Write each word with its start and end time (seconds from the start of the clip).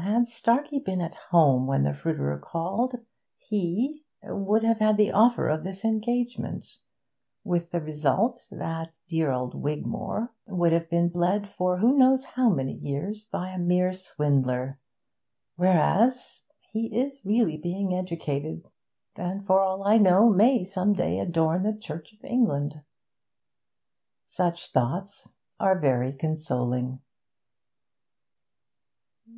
Had 0.00 0.26
Starkey 0.28 0.78
been 0.78 1.00
at 1.00 1.14
home 1.30 1.66
when 1.66 1.84
the 1.84 1.94
fruiterer 1.94 2.38
called, 2.38 2.96
he, 3.38 4.04
it 4.22 4.26
was 4.26 4.28
plain, 4.34 4.44
would 4.44 4.62
have 4.62 4.76
had 4.78 4.98
the 4.98 5.10
offer 5.10 5.48
of 5.48 5.64
this 5.64 5.86
engagement. 5.86 6.80
'With 7.44 7.70
the 7.70 7.80
result 7.80 8.46
that 8.50 9.00
dear 9.08 9.30
old 9.30 9.54
Wigmore 9.54 10.34
would 10.46 10.72
have 10.72 10.90
been 10.90 11.08
bled 11.08 11.48
for 11.48 11.78
who 11.78 11.96
knows 11.96 12.26
how 12.26 12.50
many 12.50 12.74
years 12.74 13.24
by 13.24 13.52
a 13.52 13.58
mere 13.58 13.94
swindler. 13.94 14.78
Whereas 15.56 16.42
he 16.74 16.94
is 16.94 17.24
really 17.24 17.56
being 17.56 17.94
educated, 17.94 18.68
and, 19.16 19.46
for 19.46 19.60
all 19.60 19.82
I 19.84 19.96
know, 19.96 20.28
may 20.28 20.62
some 20.62 20.92
day 20.92 21.18
adorn 21.18 21.62
the 21.62 21.72
Church 21.72 22.12
of 22.12 22.22
England.' 22.22 22.82
Such 24.26 24.72
thoughts 24.72 25.30
are 25.58 25.78
very 25.80 26.12
consoling. 26.12 27.00